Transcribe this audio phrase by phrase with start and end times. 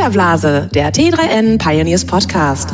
[0.00, 2.72] Filterblase, der T3N Pioneers Podcast.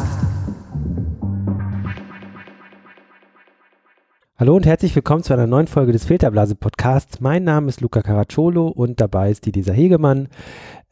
[4.38, 7.18] Hallo und herzlich willkommen zu einer neuen Folge des Filterblase Podcasts.
[7.18, 10.28] Mein Name ist Luca Caracciolo und dabei ist die Lisa Hegemann.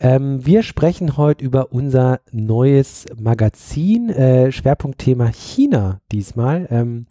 [0.01, 6.67] Ähm, wir sprechen heute über unser neues Magazin, äh, Schwerpunktthema China diesmal.
[6.69, 7.07] Ähm,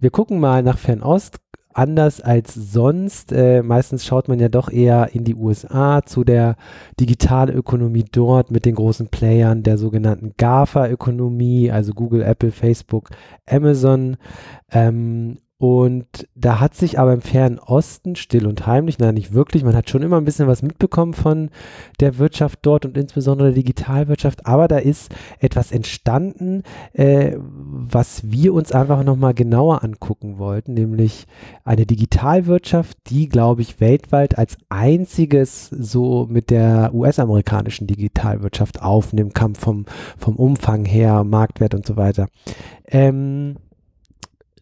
[0.00, 1.38] wir gucken mal nach Fernost,
[1.76, 3.32] anders als sonst.
[3.32, 6.56] Äh, meistens schaut man ja doch eher in die USA zu der
[6.98, 13.10] Digitalökonomie dort mit den großen Playern der sogenannten GAFA-Ökonomie, also Google, Apple, Facebook,
[13.46, 14.16] Amazon.
[14.72, 19.64] Ähm, und da hat sich aber im fernen Osten still und heimlich, nein, nicht wirklich,
[19.64, 21.48] man hat schon immer ein bisschen was mitbekommen von
[21.98, 28.52] der Wirtschaft dort und insbesondere der Digitalwirtschaft, aber da ist etwas entstanden, äh, was wir
[28.52, 31.26] uns einfach nochmal genauer angucken wollten, nämlich
[31.64, 39.60] eine Digitalwirtschaft, die, glaube ich, weltweit als einziges so mit der US-amerikanischen Digitalwirtschaft aufnimmt, Kampf
[39.60, 39.86] vom,
[40.18, 42.28] vom Umfang her, Marktwert und so weiter.
[42.88, 43.56] Ähm,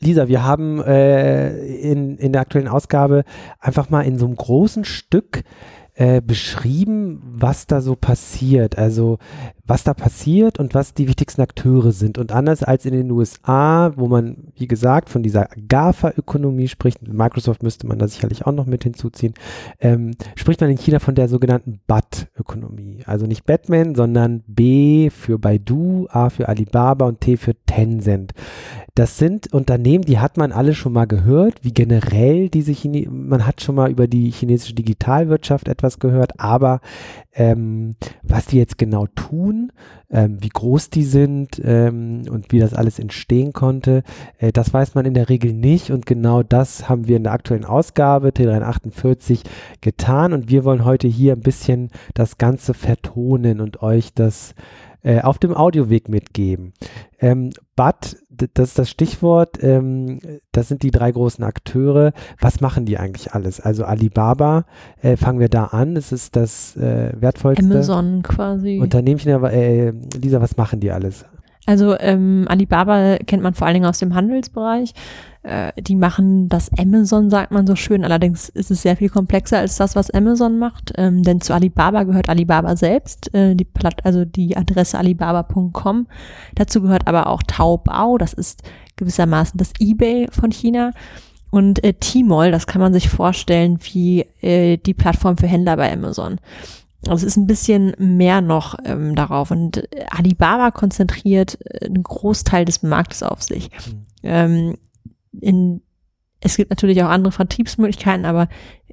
[0.05, 3.25] Lisa, wir haben äh, in, in der aktuellen Ausgabe
[3.59, 5.45] einfach mal in so einem großen Stück
[5.95, 8.77] äh, beschrieben, was da so passiert.
[8.77, 9.19] Also
[9.67, 12.19] was da passiert und was die wichtigsten Akteure sind.
[12.19, 17.63] Und anders als in den USA, wo man, wie gesagt, von dieser GAFA-Ökonomie spricht, Microsoft
[17.63, 19.35] müsste man da sicherlich auch noch mit hinzuziehen,
[19.81, 23.05] ähm, spricht man in China von der sogenannten BAT-Ökonomie.
[23.07, 28.33] Also nicht Batman, sondern B für Baidu, A für Alibaba und T für Tencent.
[28.97, 33.45] Das sind Unternehmen, die hat man alle schon mal gehört, wie generell diese Chine man
[33.45, 36.81] hat schon mal über die chinesische Digitalwirtschaft etwas gehört, aber
[37.33, 39.73] ähm, was die jetzt genau tun,
[40.11, 44.05] ähm, wie groß die sind ähm, und wie das alles entstehen konnte,
[44.39, 47.33] äh, das weiß man in der Regel nicht und genau das haben wir in der
[47.33, 49.41] aktuellen Ausgabe T348
[49.81, 54.55] getan und wir wollen heute hier ein bisschen das Ganze vertonen und euch das
[55.05, 56.73] äh, auf dem Audioweg mitgeben.
[57.21, 60.19] Ähm, BAT, das ist das Stichwort, ähm,
[60.51, 62.13] das sind die drei großen Akteure.
[62.41, 63.61] Was machen die eigentlich alles?
[63.61, 64.65] Also Alibaba,
[65.03, 68.81] äh, fangen wir da an, es ist das äh, wertvollste Amazon quasi.
[68.81, 71.25] Unternehmchen, aber äh, Lisa, was machen die alles?
[71.67, 74.93] Also ähm, Alibaba kennt man vor allen Dingen aus dem Handelsbereich.
[75.45, 78.05] Äh, die machen das Amazon, sagt man so schön.
[78.05, 80.93] Allerdings ist es sehr viel komplexer als das, was Amazon macht.
[80.97, 86.07] Ähm, denn zu Alibaba gehört Alibaba selbst, äh, die Platt, also die Adresse alibaba.com.
[86.55, 88.63] Dazu gehört aber auch Taobao, das ist
[88.97, 90.93] gewissermaßen das eBay von China.
[91.51, 95.93] Und äh, Tmall, das kann man sich vorstellen wie äh, die Plattform für Händler bei
[95.93, 96.41] Amazon.
[97.07, 99.51] Also es ist ein bisschen mehr noch ähm, darauf.
[99.51, 103.69] Und äh, Alibaba konzentriert äh, einen Großteil des Marktes auf sich.
[103.71, 104.03] Mhm.
[104.23, 104.75] Ähm,
[105.41, 105.83] in,
[106.41, 108.49] es gibt natürlich auch andere Vertriebsmöglichkeiten, aber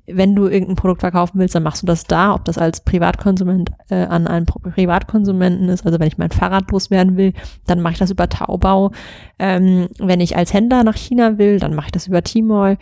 [0.07, 3.71] wenn du irgendein Produkt verkaufen willst, dann machst du das da, ob das als Privatkonsument
[3.89, 5.85] äh, an einen Privatkonsumenten ist.
[5.85, 7.33] Also wenn ich mein Fahrrad loswerden will,
[7.67, 8.91] dann mache ich das über Taobao.
[9.39, 12.77] Ähm, wenn ich als Händler nach China will, dann mache ich das über Tmall.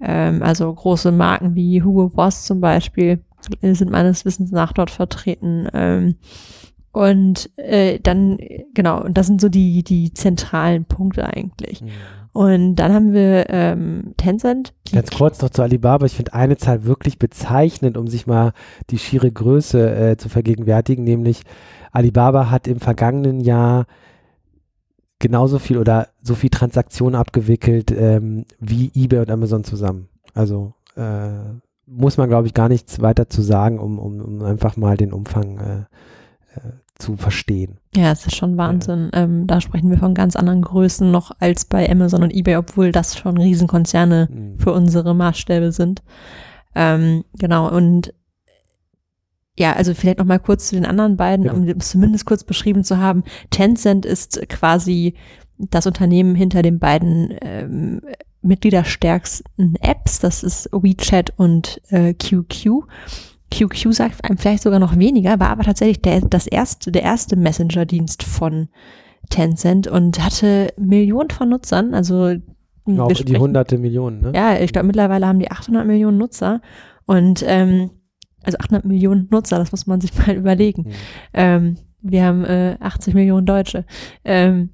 [0.00, 3.20] Ähm, also große Marken wie Hugo Boss zum Beispiel
[3.60, 5.68] sind meines Wissens nach dort vertreten.
[5.72, 6.16] Ähm,
[6.92, 8.38] und äh, dann,
[8.72, 11.82] genau, und das sind so die, die zentralen Punkte eigentlich.
[11.82, 11.88] Mhm.
[12.34, 14.74] Und dann haben wir ähm, Tencent.
[14.92, 16.04] Ganz kurz noch zu Alibaba.
[16.04, 18.52] Ich finde eine Zahl wirklich bezeichnend, um sich mal
[18.90, 21.42] die schiere Größe äh, zu vergegenwärtigen, nämlich
[21.92, 23.86] Alibaba hat im vergangenen Jahr
[25.20, 30.08] genauso viel oder so viel Transaktionen abgewickelt ähm, wie eBay und Amazon zusammen.
[30.34, 31.30] Also äh,
[31.86, 35.12] muss man, glaube ich, gar nichts weiter zu sagen, um, um, um einfach mal den
[35.12, 37.78] Umfang äh, äh, zu verstehen.
[37.96, 39.10] Ja, es ist schon Wahnsinn.
[39.12, 39.22] Ja.
[39.22, 42.92] Ähm, da sprechen wir von ganz anderen Größen noch als bei Amazon und eBay, obwohl
[42.92, 44.58] das schon Riesenkonzerne mhm.
[44.58, 46.02] für unsere Maßstäbe sind.
[46.74, 48.14] Ähm, genau, und
[49.56, 51.52] ja, also vielleicht noch mal kurz zu den anderen beiden, ja.
[51.52, 53.22] um es zumindest kurz beschrieben zu haben.
[53.50, 55.14] Tencent ist quasi
[55.58, 58.00] das Unternehmen hinter den beiden ähm,
[58.42, 60.18] mitgliederstärksten Apps.
[60.18, 62.84] Das ist WeChat und äh, QQ.
[63.54, 67.36] QQ sagt einem vielleicht sogar noch weniger, war aber tatsächlich der, das erste, der erste
[67.36, 68.68] Messenger-Dienst von
[69.30, 72.34] Tencent und hatte Millionen von Nutzern, also
[72.98, 74.32] auch die hunderte Millionen, ne?
[74.34, 76.60] Ja, ich glaube mittlerweile haben die 800 Millionen Nutzer
[77.06, 77.90] und ähm,
[78.42, 80.82] also 800 Millionen Nutzer, das muss man sich mal überlegen.
[80.82, 80.92] Mhm.
[81.32, 83.86] Ähm, wir haben äh, 80 Millionen Deutsche.
[84.24, 84.70] Ähm,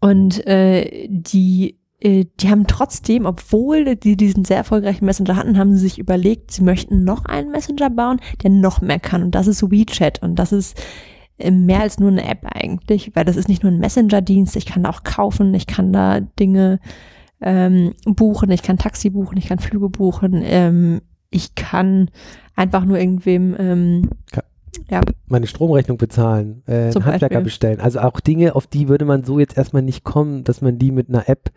[0.00, 5.80] und äh, die die haben trotzdem, obwohl die diesen sehr erfolgreichen Messenger hatten, haben sie
[5.80, 9.22] sich überlegt, sie möchten noch einen Messenger bauen, der noch mehr kann.
[9.22, 10.22] Und das ist WeChat.
[10.22, 10.78] Und das ist
[11.38, 14.56] äh, mehr als nur eine App eigentlich, weil das ist nicht nur ein Messenger-Dienst.
[14.56, 16.80] Ich kann da auch kaufen, ich kann da Dinge
[17.40, 22.10] ähm, buchen, ich kann Taxi buchen, ich kann Flüge buchen, ähm, ich kann
[22.54, 24.10] einfach nur irgendwem ähm,
[24.88, 25.00] Ja.
[25.26, 27.40] meine Stromrechnung bezahlen, äh, Handwerker Beispiel.
[27.42, 27.80] bestellen.
[27.80, 30.90] Also auch Dinge, auf die würde man so jetzt erstmal nicht kommen, dass man die
[30.92, 31.50] mit einer App,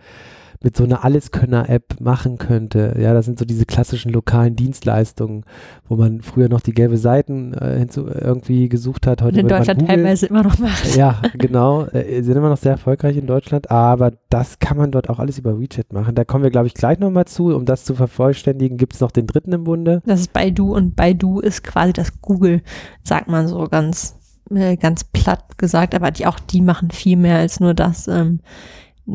[0.62, 2.98] mit so einer Alleskönner-App machen könnte.
[3.00, 5.46] Ja, das sind so diese klassischen lokalen Dienstleistungen,
[5.88, 9.22] wo man früher noch die gelbe Seiten äh, hinzu, irgendwie gesucht hat.
[9.22, 10.96] Heute in Deutschland Google, teilweise immer noch macht.
[10.98, 11.86] Ja, genau.
[11.86, 15.38] Äh, sind immer noch sehr erfolgreich in Deutschland, aber das kann man dort auch alles
[15.38, 16.14] über WeChat machen.
[16.14, 17.56] Da kommen wir, glaube ich, gleich nochmal zu.
[17.56, 20.02] Um das zu vervollständigen, gibt es noch den dritten im Bunde.
[20.06, 22.62] Das ist Baidu und Baidu ist quasi das Google,
[23.04, 24.18] sagt man so ganz,
[24.54, 28.10] äh, ganz platt gesagt, aber die, auch die machen viel mehr als nur das.
[28.10, 28.42] Ähm,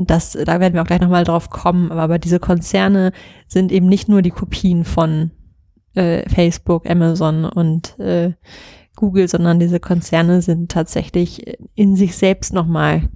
[0.06, 3.12] das, da werden wir auch gleich nochmal drauf kommen, aber, aber diese Konzerne
[3.46, 5.30] sind eben nicht nur die Kopien von
[5.94, 8.32] äh, Facebook, Amazon und äh,
[8.96, 13.08] Google, sondern diese Konzerne sind tatsächlich in sich selbst nochmal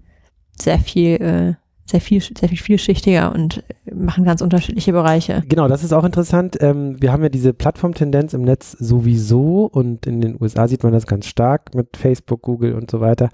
[0.56, 1.54] sehr viel, äh,
[1.84, 5.42] sehr viel, sehr viel vielschichtiger und machen ganz unterschiedliche Bereiche.
[5.48, 6.56] Genau, das ist auch interessant.
[6.60, 10.92] Ähm, wir haben ja diese Plattformtendenz im Netz sowieso und in den USA sieht man
[10.92, 13.30] das ganz stark mit Facebook, Google und so weiter.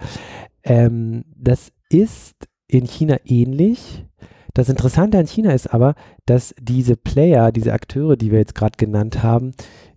[0.63, 4.05] Ähm, das ist in China ähnlich.
[4.55, 5.95] Das Interessante an China ist aber,
[6.27, 9.53] dass diese Player, diese Akteure, die wir jetzt gerade genannt haben,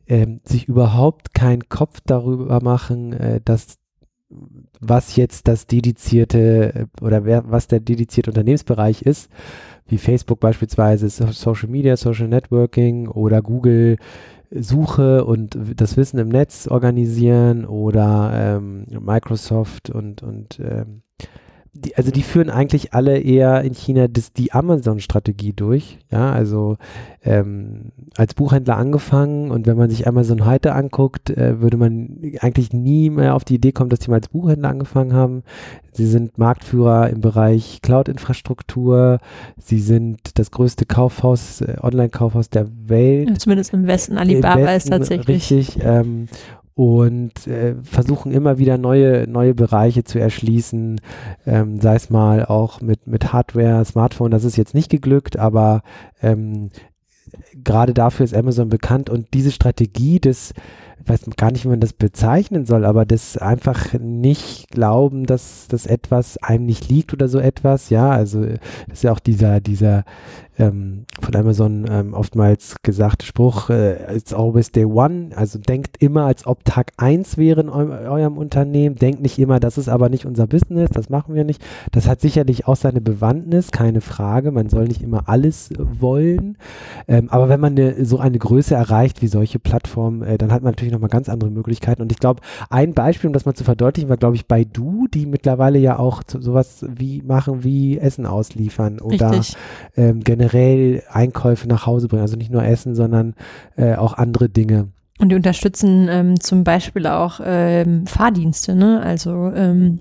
[0.07, 3.77] ähm, sich überhaupt keinen Kopf darüber machen, äh, dass
[4.79, 9.29] was jetzt das dedizierte äh, oder wer, was der dedizierte Unternehmensbereich ist,
[9.87, 13.97] wie Facebook beispielsweise, So- Social Media, Social Networking oder Google
[14.49, 21.01] Suche und das Wissen im Netz organisieren oder ähm, Microsoft und, und ähm,
[21.77, 25.99] die, also die führen eigentlich alle eher in China das, die Amazon-Strategie durch.
[26.11, 26.77] Ja, also
[27.23, 32.73] ähm, als Buchhändler angefangen und wenn man sich Amazon heute anguckt, äh, würde man eigentlich
[32.73, 35.43] nie mehr auf die Idee kommen, dass die mal als Buchhändler angefangen haben.
[35.91, 39.19] Sie sind Marktführer im Bereich Cloud-Infrastruktur.
[39.57, 43.39] Sie sind das größte Kaufhaus, äh, Online-Kaufhaus der Welt.
[43.41, 44.13] Zumindest im Westen.
[44.13, 45.51] Im Alibaba Westen ist tatsächlich.
[45.51, 45.83] Richtig.
[45.83, 46.27] Ähm,
[46.77, 51.01] und äh, versuchen immer wieder neue, neue Bereiche zu erschließen,
[51.47, 55.81] ähm, sei es mal auch mit, mit Hardware, Smartphone, das ist jetzt nicht geglückt, aber
[56.21, 56.69] ähm,
[57.63, 60.53] gerade dafür ist Amazon bekannt und diese Strategie des,
[61.03, 65.67] ich weiß gar nicht, wie man das bezeichnen soll, aber das einfach nicht glauben, dass
[65.67, 68.59] das etwas einem nicht liegt oder so etwas, ja, also das
[68.89, 70.03] ist ja auch dieser, dieser
[70.59, 76.25] ähm, von Amazon ähm, oftmals gesagte Spruch, äh, it's always day one, also denkt immer,
[76.25, 80.09] als ob Tag 1 wäre in eu eurem Unternehmen, denkt nicht immer, das ist aber
[80.09, 81.63] nicht unser Business, das machen wir nicht.
[81.91, 86.57] Das hat sicherlich auch seine Bewandtnis, keine Frage, man soll nicht immer alles wollen,
[87.07, 90.63] ähm, aber wenn man eine, so eine Größe erreicht wie solche Plattformen, äh, dann hat
[90.63, 93.63] man natürlich nochmal ganz andere Möglichkeiten und ich glaube, ein Beispiel, um das mal zu
[93.63, 98.25] verdeutlichen, war glaube ich Baidu, die mittlerweile ja auch so, sowas wie machen wie Essen
[98.25, 99.39] ausliefern oder
[99.95, 102.21] ähm, generell Einkäufe nach Hause bringen.
[102.21, 103.35] Also nicht nur Essen, sondern
[103.75, 104.89] äh, auch andere Dinge.
[105.19, 109.01] Und die unterstützen ähm, zum Beispiel auch ähm, Fahrdienste, ne?
[109.01, 109.99] Also ähm,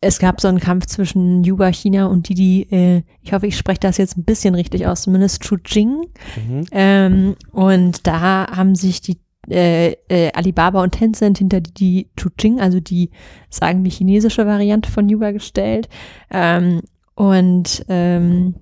[0.00, 3.80] es gab so einen Kampf zwischen Yuba China und Didi, äh, ich hoffe, ich spreche
[3.80, 6.06] das jetzt ein bisschen richtig aus, zumindest Chujing.
[6.36, 6.64] Mhm.
[6.72, 12.80] Ähm, und da haben sich die äh, äh, Alibaba und Tencent hinter die Chujing, also
[12.80, 13.10] die,
[13.50, 15.88] sagen wir, chinesische Variante von Yuba gestellt.
[16.30, 16.82] Ähm,
[17.14, 18.54] und ähm,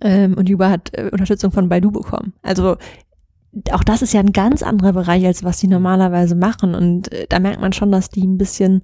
[0.00, 2.32] ähm, und Yuba hat äh, Unterstützung von Baidu bekommen.
[2.42, 2.76] Also
[3.70, 6.74] auch das ist ja ein ganz anderer Bereich, als was die normalerweise machen.
[6.74, 8.82] Und äh, da merkt man schon, dass die ein bisschen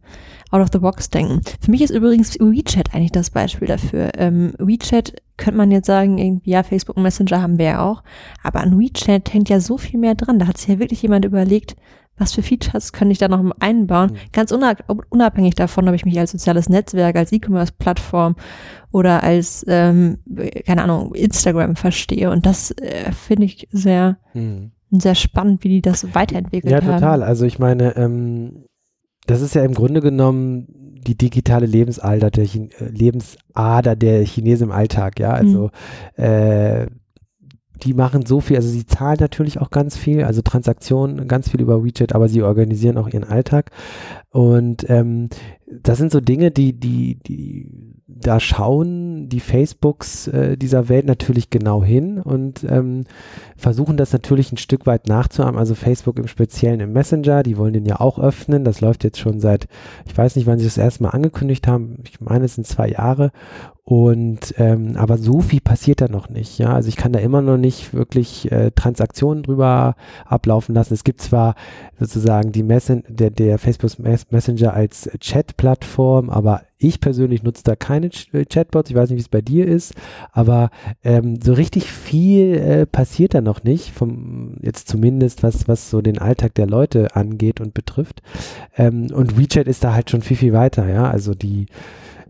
[0.50, 1.40] out of the box denken.
[1.60, 4.10] Für mich ist übrigens WeChat eigentlich das Beispiel dafür.
[4.16, 8.02] Ähm, WeChat könnte man jetzt sagen, irgendwie, ja, Facebook Messenger haben wir ja auch.
[8.42, 10.38] Aber an WeChat hängt ja so viel mehr dran.
[10.38, 11.76] Da hat sich ja wirklich jemand überlegt,
[12.18, 14.12] was für Features kann ich da noch einbauen?
[14.12, 14.16] Mhm.
[14.32, 18.36] Ganz unab unabhängig davon, ob ich mich als soziales Netzwerk, als E-Commerce-Plattform
[18.90, 20.18] oder als, ähm,
[20.66, 22.30] keine Ahnung, Instagram verstehe.
[22.30, 24.72] Und das äh, finde ich sehr, Mhm.
[24.90, 26.94] sehr spannend, wie die das weiterentwickelt Ja, haben.
[27.00, 27.22] total.
[27.22, 28.66] Also ich meine, ähm,
[29.26, 30.66] das ist ja im Grunde genommen
[31.06, 35.30] die digitale Lebensalter der Chin äh, Lebensader der Chinesen im Alltag, ja.
[35.32, 35.70] Also
[36.14, 36.86] äh,
[37.82, 41.60] die machen so viel, also sie zahlen natürlich auch ganz viel, also Transaktionen, ganz viel
[41.60, 43.70] über WeChat, aber sie organisieren auch ihren Alltag.
[44.30, 45.28] Und ähm,
[45.66, 47.68] das sind so Dinge, die, die, die,
[48.06, 53.04] da schauen die Facebooks äh, dieser Welt natürlich genau hin und ähm,
[53.56, 55.58] versuchen das natürlich ein Stück weit nachzuahmen.
[55.58, 58.64] Also Facebook im Speziellen im Messenger, die wollen den ja auch öffnen.
[58.64, 59.66] Das läuft jetzt schon seit,
[60.06, 61.98] ich weiß nicht, wann sie das erste Mal angekündigt haben.
[62.04, 63.32] Ich meine, es sind zwei Jahre.
[63.84, 66.56] Und ähm, aber so viel passiert da noch nicht.
[66.58, 70.94] Ja, also ich kann da immer noch nicht wirklich äh, Transaktionen drüber ablaufen lassen.
[70.94, 71.56] Es gibt zwar
[71.98, 78.10] sozusagen die Messen, der, der Facebook Messenger als Chat-Plattform, aber ich persönlich nutze da keine
[78.32, 78.88] äh, Chatbots.
[78.88, 79.94] Ich weiß nicht, wie es bei dir ist,
[80.30, 80.70] aber
[81.02, 86.02] ähm, so richtig viel äh, passiert da noch nicht, vom jetzt zumindest was was so
[86.02, 88.22] den Alltag der Leute angeht und betrifft.
[88.76, 91.10] Ähm, und WeChat ist da halt schon viel viel weiter, ja.
[91.10, 91.66] Also die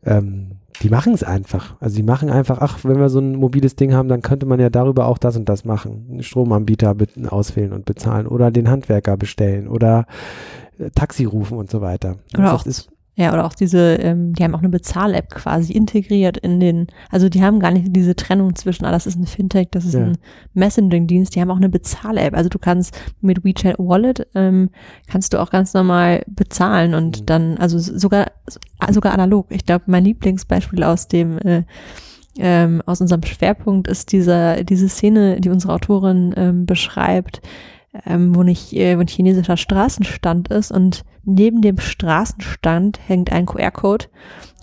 [0.05, 1.77] ähm, die machen es einfach.
[1.81, 4.59] Also die machen einfach, ach, wenn wir so ein mobiles Ding haben, dann könnte man
[4.59, 6.07] ja darüber auch das und das machen.
[6.11, 6.97] Einen Stromanbieter
[7.29, 10.07] auswählen und bezahlen oder den Handwerker bestellen oder
[10.79, 12.17] äh, Taxi rufen und so weiter.
[12.37, 16.39] Oder auch, ist, ja, oder auch diese, ähm, die haben auch eine Bezahl-App quasi integriert
[16.39, 19.69] in den, also die haben gar nicht diese Trennung zwischen, ah, das ist ein Fintech,
[19.71, 20.01] das ist ja.
[20.01, 20.19] ein
[20.55, 22.35] Messaging-Dienst, die haben auch eine Bezahl-App.
[22.35, 24.71] Also du kannst mit WeChat Wallet, ähm,
[25.09, 27.27] kannst du auch ganz normal bezahlen und mhm.
[27.27, 28.31] dann, also sogar,
[28.91, 29.47] sogar analog.
[29.51, 31.65] Ich glaube, mein Lieblingsbeispiel aus dem, äh,
[32.39, 37.43] ähm, aus unserem Schwerpunkt ist dieser, diese Szene, die unsere Autorin ähm, beschreibt,
[38.07, 43.47] ähm, wo, nicht, äh, wo ein chinesischer Straßenstand ist und neben dem Straßenstand hängt ein
[43.47, 44.07] QR-Code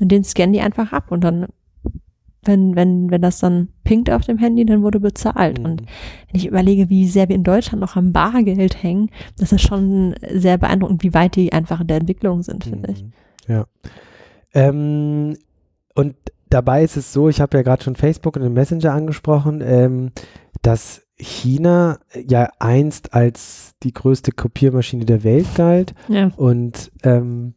[0.01, 1.47] und den scannen die einfach ab und dann,
[2.43, 5.59] wenn, wenn, wenn das dann pinkt auf dem Handy, dann wurde bezahlt.
[5.59, 5.65] Mhm.
[5.65, 9.61] Und wenn ich überlege, wie sehr wir in Deutschland noch am Bargeld hängen, das ist
[9.61, 12.95] schon sehr beeindruckend, wie weit die einfach in der Entwicklung sind, finde mhm.
[12.95, 13.05] ich.
[13.47, 13.65] Ja.
[14.53, 15.37] Ähm,
[15.95, 16.15] und
[16.49, 20.11] dabei ist es so, ich habe ja gerade schon Facebook und den Messenger angesprochen, ähm,
[20.61, 25.93] dass China ja einst als die größte Kopiermaschine der Welt galt.
[26.07, 26.31] Ja.
[26.37, 27.55] Und ähm,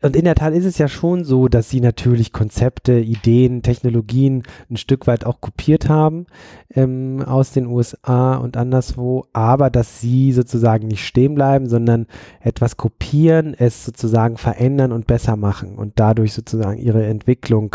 [0.00, 4.44] und in der Tat ist es ja schon so, dass sie natürlich Konzepte, Ideen, Technologien
[4.70, 6.26] ein Stück weit auch kopiert haben
[6.72, 12.06] ähm, aus den USA und anderswo, aber dass sie sozusagen nicht stehen bleiben, sondern
[12.40, 17.74] etwas kopieren, es sozusagen verändern und besser machen und dadurch sozusagen ihre Entwicklung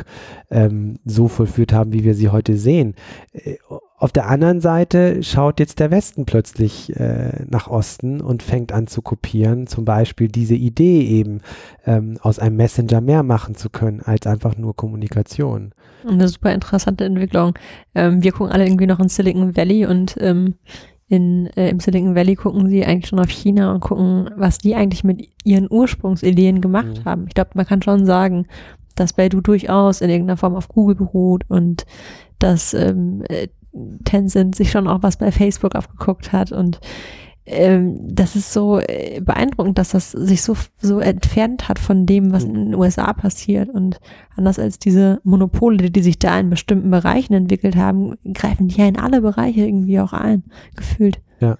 [0.50, 2.96] ähm, so vollführt haben, wie wir sie heute sehen.
[3.34, 3.58] Äh,
[4.04, 8.86] auf der anderen Seite schaut jetzt der Westen plötzlich äh, nach Osten und fängt an
[8.86, 11.40] zu kopieren, zum Beispiel diese Idee eben
[11.86, 15.72] ähm, aus einem Messenger mehr machen zu können als einfach nur Kommunikation.
[16.06, 17.58] Eine super interessante Entwicklung.
[17.96, 20.56] Ähm, wir gucken alle irgendwie noch in Silicon Valley und ähm,
[21.08, 24.76] in, äh, im Silicon Valley gucken sie eigentlich schon auf China und gucken, was die
[24.76, 27.06] eigentlich mit ihren Ursprungsideen gemacht mhm.
[27.06, 27.26] haben.
[27.30, 28.48] Ich glaube, man kann schon sagen,
[28.98, 31.86] dass Baidu durchaus in irgendeiner Form auf Google beruht und
[32.40, 33.48] dass ähm, äh,
[34.06, 36.80] Tencent sich schon auch was bei Facebook aufgeguckt hat und
[37.46, 42.32] ähm, das ist so äh, beeindruckend, dass das sich so, so entfernt hat von dem,
[42.32, 43.70] was in den USA passiert.
[43.70, 44.00] Und
[44.38, 48.88] anders als diese Monopole, die sich da in bestimmten Bereichen entwickelt haben, greifen die ja
[48.88, 50.44] in alle Bereiche irgendwie auch ein,
[50.76, 51.22] gefühlt.
[51.42, 51.58] Ja.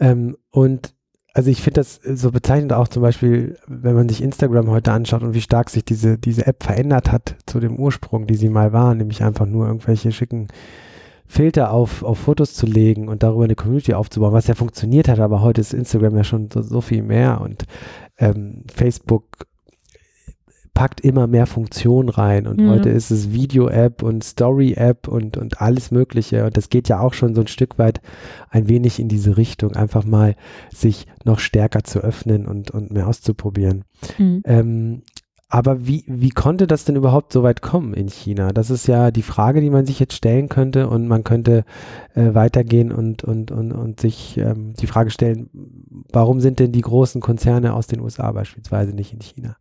[0.00, 0.94] Ähm, und
[1.34, 5.22] also ich finde das so bezeichnend auch zum Beispiel, wenn man sich Instagram heute anschaut
[5.22, 8.72] und wie stark sich diese, diese App verändert hat zu dem Ursprung, die sie mal
[8.72, 10.48] war, nämlich einfach nur irgendwelche schicken
[11.32, 15.18] Filter auf, auf Fotos zu legen und darüber eine Community aufzubauen, was ja funktioniert hat,
[15.18, 17.64] aber heute ist Instagram ja schon so, so viel mehr und
[18.18, 19.46] ähm, Facebook
[20.74, 22.68] packt immer mehr Funktionen rein und mhm.
[22.68, 27.14] heute ist es Video-App und Story-App und, und alles Mögliche und das geht ja auch
[27.14, 28.02] schon so ein Stück weit
[28.50, 30.36] ein wenig in diese Richtung, einfach mal
[30.70, 33.84] sich noch stärker zu öffnen und, und mehr auszuprobieren.
[34.18, 34.42] Mhm.
[34.44, 35.02] Ähm,
[35.52, 38.54] aber wie, wie konnte das denn überhaupt so weit kommen in China?
[38.54, 41.66] Das ist ja die Frage, die man sich jetzt stellen könnte und man könnte
[42.14, 45.50] äh, weitergehen und, und, und, und sich ähm, die Frage stellen,
[46.10, 49.56] warum sind denn die großen Konzerne aus den USA beispielsweise nicht in China?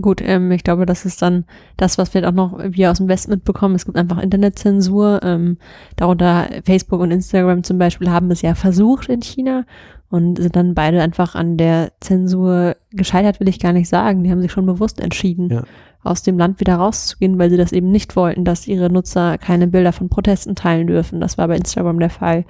[0.00, 1.44] Gut, ähm, ich glaube, das ist dann
[1.76, 3.76] das, was wir auch noch wir aus dem Westen mitbekommen.
[3.76, 5.20] Es gibt einfach Internetzensur.
[5.22, 5.58] Ähm,
[5.96, 9.64] darunter Facebook und Instagram zum Beispiel haben es ja versucht in China
[10.10, 14.24] und sind dann beide einfach an der Zensur gescheitert, will ich gar nicht sagen.
[14.24, 15.62] Die haben sich schon bewusst entschieden, ja.
[16.02, 19.68] aus dem Land wieder rauszugehen, weil sie das eben nicht wollten, dass ihre Nutzer keine
[19.68, 21.20] Bilder von Protesten teilen dürfen.
[21.20, 22.44] Das war bei Instagram der Fall.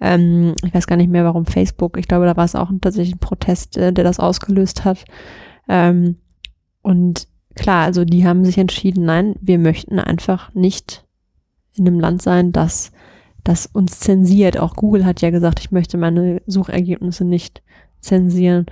[0.00, 1.98] Ähm, ich weiß gar nicht mehr, warum Facebook.
[1.98, 5.04] Ich glaube, da war es auch tatsächlich ein Protest, äh, der das ausgelöst hat.
[5.68, 6.16] Ähm,
[6.82, 11.04] und klar, also die haben sich entschieden, nein, wir möchten einfach nicht
[11.74, 12.92] in einem Land sein, das
[13.44, 14.58] das uns zensiert.
[14.58, 17.62] Auch Google hat ja gesagt, ich möchte meine Suchergebnisse nicht
[18.00, 18.66] zensieren.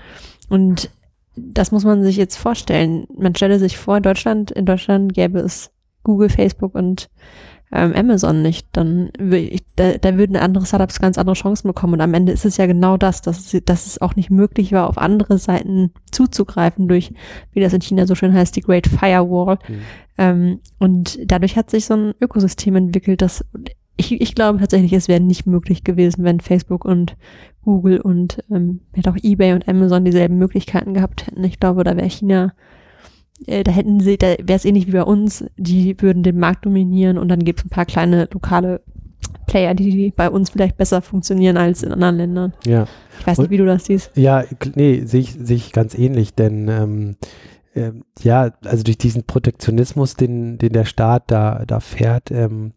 [0.49, 0.91] Und
[1.37, 3.07] das muss man sich jetzt vorstellen.
[3.17, 5.71] Man stelle sich vor, Deutschland, in Deutschland gäbe es
[6.03, 7.09] Google, Facebook und
[7.71, 11.95] ähm, Amazon nicht, dann ich, da, da würden andere Startups ganz andere Chancen bekommen.
[11.95, 14.73] Und am Ende ist es ja genau das, dass es, dass es auch nicht möglich
[14.73, 17.13] war, auf andere Seiten zuzugreifen durch,
[17.53, 19.59] wie das in China so schön heißt, die Great Firewall.
[19.69, 19.81] Mhm.
[20.17, 23.45] Ähm, und dadurch hat sich so ein Ökosystem entwickelt, das
[23.99, 27.17] ich, ich glaube tatsächlich, es wäre nicht möglich gewesen, wenn Facebook und
[27.63, 31.43] Google und ähm, auch eBay und Amazon dieselben Möglichkeiten gehabt hätten.
[31.43, 32.55] Ich glaube, da wäre China,
[33.47, 36.67] äh, da hätten sie, da wäre es ähnlich wie bei uns, die würden den Markt
[36.67, 38.81] dominieren und dann gibt es ein paar kleine lokale
[39.47, 42.53] Player, die bei uns vielleicht besser funktionieren als in anderen Ländern.
[42.67, 42.87] Ja.
[43.19, 44.11] Ich weiß nicht, Und- wie du das siehst.
[44.15, 47.17] Ja, nee, sehe ich, sehe ich ganz ähnlich, denn ähm,
[47.75, 52.73] ähm, ja, also durch diesen Protektionismus, den, den der Staat da, da fährt, ähm,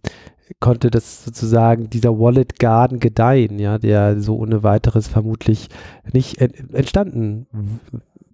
[0.60, 5.70] konnte das sozusagen dieser Wallet Garden gedeihen, ja, der so ohne weiteres vermutlich
[6.12, 7.48] nicht en entstanden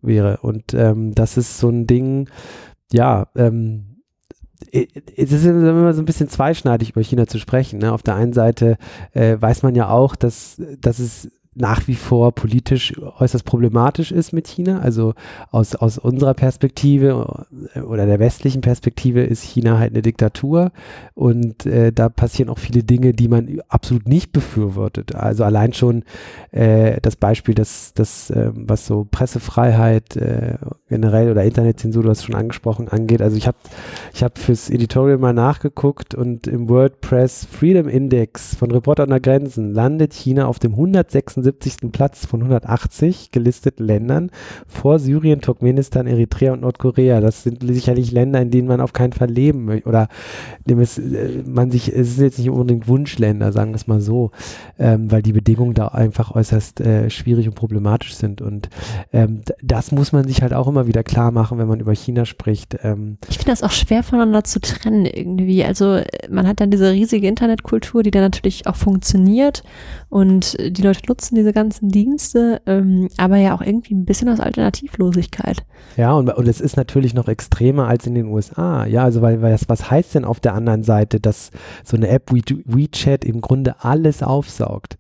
[0.01, 0.37] wäre.
[0.41, 2.29] Und ähm, das ist so ein Ding,
[2.91, 3.97] ja, ähm,
[4.71, 7.79] es ist immer so ein bisschen zweischneidig über China zu sprechen.
[7.79, 7.93] Ne?
[7.93, 8.77] Auf der einen Seite
[9.11, 14.31] äh, weiß man ja auch, dass, dass es nach wie vor politisch äußerst problematisch ist
[14.31, 14.79] mit China.
[14.79, 15.13] Also
[15.51, 20.71] aus, aus unserer Perspektive äh, oder der westlichen Perspektive ist China halt eine Diktatur
[21.13, 25.15] und äh, da passieren auch viele Dinge, die man absolut nicht befürwortet.
[25.15, 26.03] Also allein schon
[26.51, 30.55] äh, das Beispiel, dass das, ähm, was so Pressefreiheit äh,
[30.89, 33.21] generell oder Internetzensur, du hast es schon angesprochen, angeht.
[33.21, 33.57] Also ich habe
[34.13, 39.73] ich hab fürs Editorial mal nachgeguckt und im WordPress Freedom Index von Reporter ohne Grenzen
[39.73, 41.46] landet China auf dem 176.
[41.53, 44.31] Platz von 180 gelisteten Ländern
[44.67, 47.21] vor Syrien, Turkmenistan, Eritrea und Nordkorea.
[47.21, 49.87] Das sind sicherlich Länder, in denen man auf keinen Fall leben möchte.
[49.87, 50.07] Oder
[50.65, 54.01] dem es, äh, man sich, es sind jetzt nicht unbedingt Wunschländer, sagen wir es mal
[54.01, 54.31] so,
[54.79, 58.41] ähm, weil die Bedingungen da einfach äußerst äh, schwierig und problematisch sind.
[58.41, 58.69] Und
[59.13, 62.25] ähm, das muss man sich halt auch immer wieder klar machen, wenn man über China
[62.25, 62.77] spricht.
[62.83, 65.63] Ähm, Ich finde das auch schwer voneinander zu trennen irgendwie.
[65.63, 69.63] Also äh, man hat dann diese riesige Internetkultur, die dann natürlich auch funktioniert
[70.09, 74.29] und äh, die Leute nutzen diese ganzen Dienste, ähm, aber ja auch irgendwie ein bisschen
[74.29, 75.63] aus Alternativlosigkeit.
[75.95, 78.85] Ja, und, und es ist natürlich noch extremer als in den USA.
[78.85, 81.51] Ja, also weil, weil das, was heißt denn auf der anderen Seite, dass
[81.83, 84.97] so eine App wie WeChat im Grunde alles aufsaugt?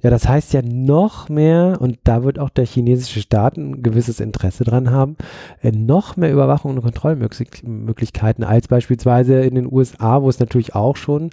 [0.00, 4.20] Ja, das heißt ja noch mehr, und da wird auch der chinesische Staat ein gewisses
[4.20, 5.16] Interesse dran haben,
[5.60, 10.96] äh, noch mehr Überwachung und Kontrollmöglichkeiten als beispielsweise in den USA, wo es natürlich auch
[10.96, 11.30] schon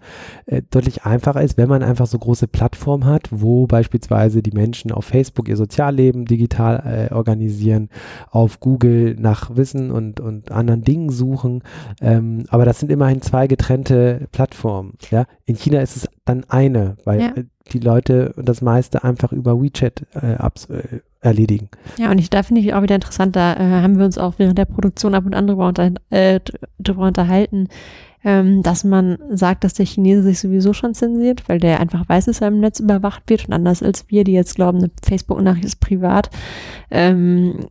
[0.48, 4.92] äh, deutlich einfacher ist, wenn man einfach so große Plattformen hat, wo beispielsweise die Menschen
[4.92, 7.90] auf Facebook ihr Sozialleben digital äh, organisieren,
[8.32, 11.62] auf Google nach Wissen und, und anderen Dingen suchen.
[12.02, 14.94] Ähm, aber das sind immerhin zwei getrennte Plattformen.
[15.12, 15.26] Ja?
[15.46, 17.28] In China ist es dann eine, weil Ja.
[17.36, 21.70] äh, die Leute das meiste einfach über WeChat äh, abs äh, erledigen.
[21.98, 24.36] Ja, und ich, da finde ich auch wieder interessant, da äh, haben wir uns auch
[24.38, 26.40] während der Produktion ab und an drüber, unter, äh,
[26.80, 27.68] drüber unterhalten,
[28.28, 32.26] ähm, dass man sagt, dass der Chinese sich sowieso schon zensiert, weil der einfach weiß,
[32.26, 35.64] dass er im Netz überwacht wird und anders als wir, die jetzt glauben, eine Facebook-Nachricht
[35.66, 36.32] ist privat,
[36.90, 37.68] ähm,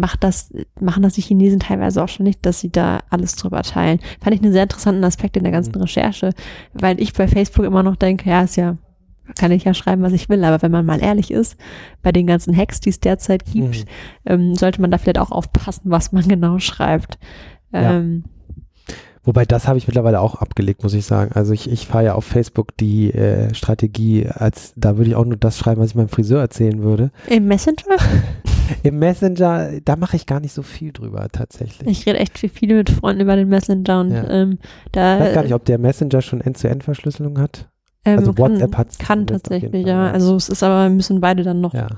[0.00, 3.62] macht das, machen das die Chinesen teilweise auch schon nicht, dass sie da alles drüber
[3.62, 4.00] teilen.
[4.22, 5.82] Fand ich einen sehr interessanten Aspekt in der ganzen Mhm.
[5.82, 6.30] Recherche,
[6.72, 8.76] weil ich bei Facebook immer noch denke, ja, ist ja,
[9.38, 11.56] kann ich ja schreiben, was ich will, aber wenn man mal ehrlich ist,
[12.02, 13.84] bei den ganzen Hacks, die es derzeit gibt, Mhm.
[14.24, 17.18] ähm, sollte man da vielleicht auch aufpassen, was man genau schreibt.
[17.72, 17.98] Ja.
[19.26, 21.32] Wobei das habe ich mittlerweile auch abgelegt, muss ich sagen.
[21.34, 25.24] Also ich, ich fahre ja auf Facebook die äh, Strategie, als da würde ich auch
[25.24, 27.10] nur das schreiben, was ich meinem Friseur erzählen würde.
[27.26, 27.96] Im Messenger?
[28.82, 31.88] Im Messenger, da mache ich gar nicht so viel drüber tatsächlich.
[31.88, 34.30] Ich rede echt viel, viel mit Freunden über den Messenger und Ja.
[34.30, 34.58] ähm,
[34.92, 37.68] da Ich weiß gar nicht, ob der Messenger schon End-zu-End-Verschlüsselung hat.
[38.04, 40.10] ähm, also kann, WhatsApp hat's kann zumindest auf jeden tatsächlich, ja.
[40.12, 41.88] Also es ist aber, müssen beide dann noch Ja.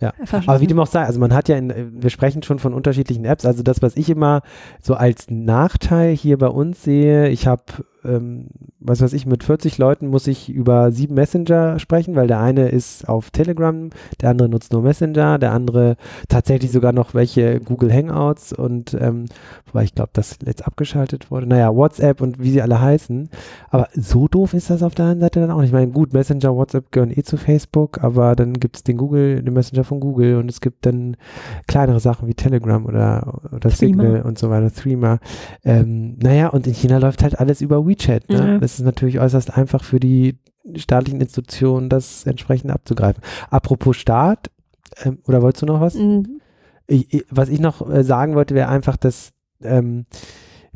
[0.00, 0.12] Ja.
[0.46, 3.24] Aber wie dem auch sei, also man hat ja, in, wir sprechen schon von unterschiedlichen
[3.24, 3.46] Apps.
[3.46, 4.42] Also das, was ich immer
[4.82, 7.62] so als Nachteil hier bei uns sehe, ich habe,
[8.04, 8.48] ähm,
[8.80, 12.68] was weiß ich, mit 40 Leuten muss ich über sieben Messenger sprechen, weil der eine
[12.68, 13.90] ist auf Telegram,
[14.20, 15.96] der andere nutzt nur Messenger, der andere
[16.28, 19.26] tatsächlich sogar noch welche Google Hangouts und ähm,
[19.66, 21.46] wobei ich glaube, das jetzt abgeschaltet wurde.
[21.46, 23.30] Naja, WhatsApp und wie sie alle heißen.
[23.70, 25.68] Aber so doof ist das auf der anderen Seite dann auch nicht.
[25.68, 29.42] Ich meine, gut, Messenger, WhatsApp gehören eh zu Facebook, aber dann gibt es den Google,
[29.42, 31.16] den Messenger von Google und es gibt dann
[31.66, 34.02] kleinere Sachen wie Telegram oder, oder Threema.
[34.02, 35.18] Signal und so weiter, Threema.
[35.64, 37.93] Ähm, naja, und in China läuft halt alles über WeChat.
[38.30, 38.36] Ne?
[38.36, 38.58] Ja.
[38.58, 40.36] Das ist natürlich äußerst einfach für die
[40.76, 43.22] staatlichen Institutionen, das entsprechend abzugreifen.
[43.50, 44.50] Apropos Staat,
[45.02, 45.94] ähm, oder wolltest du noch was?
[45.94, 46.40] Mhm.
[46.86, 50.06] ich, ich, was ich noch äh, sagen wollte, wäre einfach, dass ähm,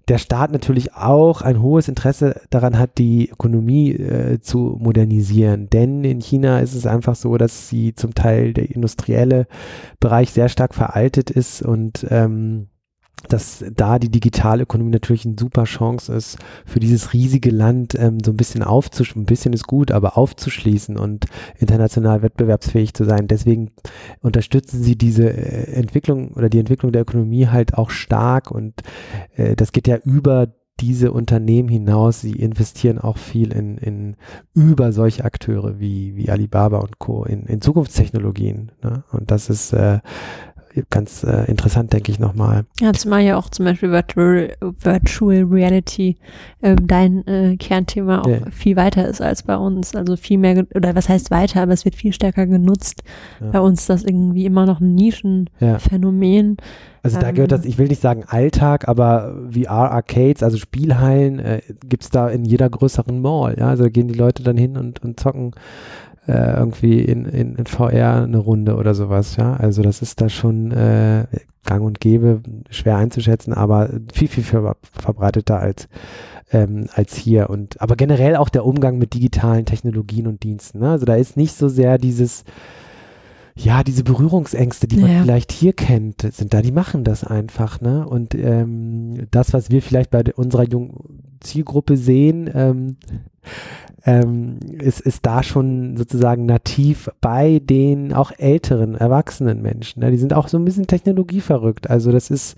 [0.09, 5.69] der Staat natürlich auch ein hohes Interesse daran hat, die Ökonomie äh, zu modernisieren.
[5.69, 9.47] Denn in China ist es einfach so, dass sie zum Teil der industrielle
[10.01, 12.69] Bereich sehr stark veraltet ist und ähm,
[13.29, 18.33] dass da die Digitalökonomie natürlich eine super Chance ist, für dieses riesige Land ähm, so
[18.33, 21.27] ein bisschen aufzuschließen, ein bisschen ist gut, aber aufzuschließen und
[21.59, 23.29] international wettbewerbsfähig zu sein.
[23.29, 23.73] Deswegen
[24.21, 28.75] unterstützen sie diese äh, Entwicklung oder die Entwicklung der Ökonomie halt auch stark und
[29.37, 30.49] äh, das geht ja über
[30.81, 34.17] diese Unternehmen hinaus, sie investieren auch viel in, in
[34.55, 37.25] über solche Akteure wie, wie Alibaba und Co.
[37.25, 38.71] in, in Zukunftstechnologien.
[38.83, 39.03] Ne?
[39.11, 39.99] Und das ist äh,
[40.91, 42.65] ganz äh, interessant, denke ich nochmal.
[42.81, 46.17] Ja, zumal ja auch zum Beispiel Virtual, Virtual Reality
[46.63, 48.39] ähm, dein äh, Kernthema auch Ja.
[48.51, 49.95] viel weiter ist als bei uns.
[49.95, 53.03] Also viel mehr, oder was heißt weiter, aber es wird viel stärker genutzt.
[53.41, 53.51] Ja.
[53.51, 55.05] Bei uns das irgendwie immer noch ein Ja.
[55.05, 56.57] Nischenphänomen.
[57.03, 61.61] Also da Ähm, gehört das, ich will nicht sagen Alltag, aber VR-Arcades, also Spielhallen, äh,
[61.89, 63.57] gibt es da in jeder größeren Mall.
[63.59, 63.69] Ja?
[63.69, 65.53] Also da gehen die Leute dann hin und, und zocken
[66.29, 69.37] äh, irgendwie in, in, in VR eine Runde oder sowas.
[69.37, 69.55] Ja?
[69.55, 71.27] Also das ist da schon äh,
[71.65, 75.89] gang und gäbe, schwer einzuschätzen, aber viel, viel ver verbreiteter als,
[76.53, 77.51] ähm, als hier.
[77.51, 80.81] Und aber generell auch der Umgang mit digitalen Technologien und Diensten.
[80.81, 80.91] Ne?
[80.91, 82.45] Also da ist nicht so sehr dieses
[83.61, 85.23] ja, diese Berührungsängste, die man Ja.
[85.23, 88.07] vielleicht hier kennt, sind da, die machen das einfach, ne?
[88.09, 90.95] Und ähm, das, was wir vielleicht bei unserer jungen
[91.41, 92.99] Zielgruppe sehen, ähm,
[94.05, 100.01] ähm, ist, ist da schon sozusagen nativ bei den auch älteren, erwachsenen Menschen.
[100.01, 100.11] Ne?
[100.11, 101.91] Die sind auch so ein bisschen technologieverrückt.
[101.91, 102.57] Also das ist,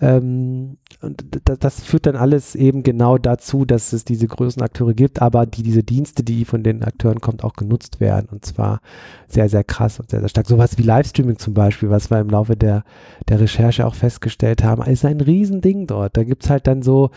[0.00, 5.20] ähm, und das, führt dann alles eben genau dazu, dass es diese größeren Akteure gibt,
[5.20, 8.28] aber die diese Dienste, die von den Akteuren kommt, auch genutzt werden.
[8.30, 8.80] Und zwar
[9.26, 10.46] sehr, sehr krass und sehr, sehr stark.
[10.46, 12.84] Sowas wie Livestreaming zum Beispiel, was wir im Laufe der,
[13.28, 16.16] der Recherche auch festgestellt haben, ist ein Riesending dort.
[16.16, 17.10] Da gibt's halt dann so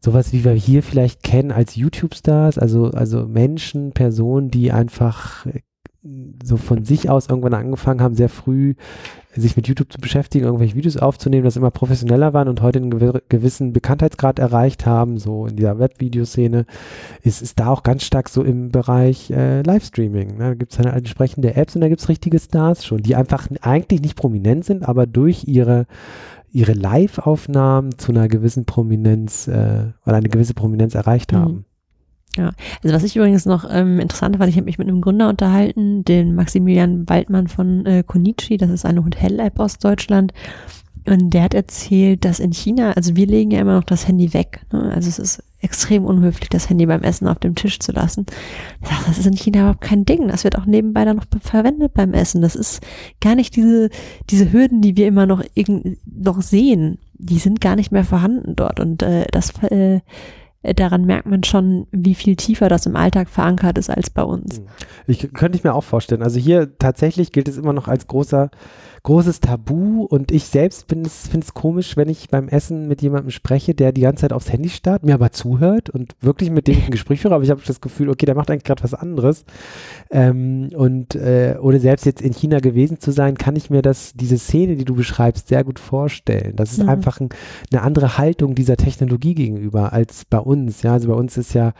[0.00, 5.60] sowas, wie wir hier vielleicht kennen als YouTube-Stars, also, also Menschen, Personen, die einfach äh,
[6.42, 8.74] so von sich aus irgendwann angefangen haben, sehr früh
[9.34, 12.92] sich mit YouTube zu beschäftigen, irgendwelche Videos aufzunehmen, das immer professioneller waren und heute einen
[12.92, 16.66] gewi- gewissen Bekanntheitsgrad erreicht haben, so in dieser Webvideoszene,
[17.22, 20.38] ist, ist da auch ganz stark so im Bereich äh, Livestreaming.
[20.38, 20.44] Ne?
[20.44, 23.48] Da gibt es dann entsprechende Apps und da gibt es richtige Stars schon, die einfach
[23.60, 25.86] eigentlich nicht prominent sind, aber durch ihre
[26.50, 31.64] ihre Live-Aufnahmen zu einer gewissen Prominenz äh, oder eine gewisse Prominenz erreicht Mhm.
[32.36, 32.56] Haben.
[32.82, 36.04] Also was ich übrigens noch ähm, interessant fand, ich habe mich mit einem Gründer unterhalten,
[36.04, 40.32] den Maximilian Waldmann von äh, Konichi, das ist eine Hotel-App aus Deutschland.
[41.06, 44.34] Und der hat erzählt, dass in China, also wir legen ja immer noch das Handy
[44.34, 44.60] weg.
[44.72, 44.92] Ne?
[44.94, 48.26] Also es ist extrem unhöflich, das Handy beim Essen auf dem Tisch zu lassen.
[48.82, 50.28] Ich sag, das ist in China überhaupt kein Ding.
[50.28, 52.42] Das wird auch nebenbei dann noch verwendet beim Essen.
[52.42, 52.80] Das ist
[53.20, 53.88] gar nicht diese,
[54.28, 55.42] diese Hürden, die wir immer noch,
[56.04, 56.98] noch sehen.
[57.14, 58.78] Die sind gar nicht mehr vorhanden dort.
[58.78, 60.00] Und äh, das äh,
[60.62, 64.60] daran merkt man schon, wie viel tiefer das im Alltag verankert ist als bei uns.
[65.06, 66.22] Ich könnte ich mir auch vorstellen.
[66.22, 68.50] Also hier tatsächlich gilt es immer noch als großer,
[69.08, 73.74] großes Tabu und ich selbst finde es komisch, wenn ich beim Essen mit jemandem spreche,
[73.74, 76.84] der die ganze Zeit aufs Handy starrt, mir aber zuhört und wirklich mit dem ich
[76.84, 79.46] ein Gespräch führe, aber ich habe das Gefühl, okay, der macht eigentlich gerade was anderes.
[80.10, 84.12] Ähm, und äh, ohne selbst jetzt in China gewesen zu sein, kann ich mir das,
[84.14, 86.54] diese Szene, die du beschreibst, sehr gut vorstellen.
[86.56, 86.90] Das ist Mhm.
[86.90, 87.30] einfach ein,
[87.72, 90.82] eine andere Haltung dieser Technologie gegenüber als bei uns.
[90.82, 91.72] Ja, also bei uns ist ja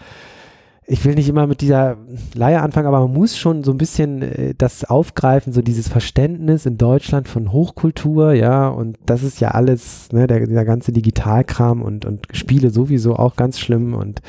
[0.91, 1.99] ich will nicht immer mit dieser
[2.35, 6.65] Leier anfangen, aber man muss schon so ein bisschen äh, das aufgreifen, so dieses Verständnis
[6.65, 11.83] in Deutschland von Hochkultur, ja, und das ist ja alles, ne, der, dieser ganze Digitalkram
[11.83, 14.23] und, und Spiele sowieso auch ganz schlimm und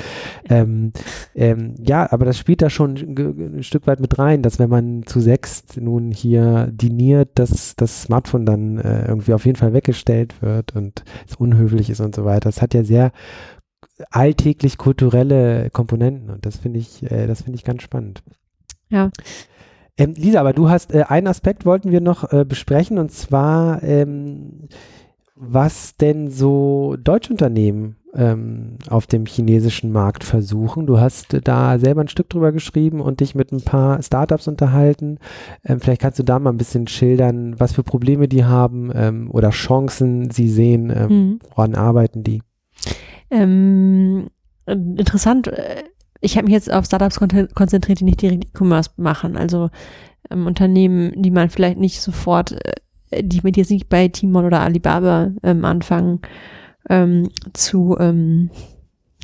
[0.50, 0.92] ähm,
[1.34, 5.04] ähm, ja, aber das spielt da schon ein Stück weit mit rein, dass wenn man
[5.06, 10.42] zu sechst nun hier diniert, dass das Smartphone dann äh, irgendwie auf jeden Fall weggestellt
[10.42, 12.50] wird und es unhöflich ist und so weiter.
[12.50, 13.14] Das hat ja sehr
[14.12, 18.24] alltäglich kulturelle Komponenten und das finde ich, äh, das finde ich ganz spannend.
[18.90, 19.12] Ja.
[19.98, 23.84] Ähm, Lisa, aber du hast äh, einen Aspekt wollten wir noch äh, besprechen und zwar
[23.84, 24.70] ähm,
[25.36, 30.86] was denn so deutsche Unternehmen ähm, auf dem chinesischen Markt versuchen.
[30.88, 34.48] Du hast äh, da selber ein Stück drüber geschrieben und dich mit ein paar Startups
[34.48, 35.20] unterhalten.
[35.64, 39.30] Ähm, vielleicht kannst du da mal ein bisschen schildern, was für Probleme die haben ähm,
[39.32, 41.40] oder Chancen sie sehen, ähm, Mhm.
[41.50, 42.42] woran arbeiten die.
[43.32, 44.30] Ähm,
[44.66, 45.84] äh, interessant, äh,
[46.22, 49.38] ich habe mich jetzt auf Startups kon konzentriert, die nicht direkt E-Commerce machen.
[49.38, 49.70] Also
[50.30, 52.54] ähm, Unternehmen, die man vielleicht nicht sofort,
[53.12, 56.22] äh, die mit jetzt nicht bei Timon oder Alibaba ähm, anfangen
[56.90, 58.50] ähm, zu ähm,